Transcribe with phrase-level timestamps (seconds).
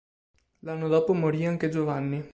[0.61, 2.27] L'anno dopo morì anche Giovanni.